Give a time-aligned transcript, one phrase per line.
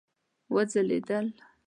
[0.55, 1.27] وځلیدل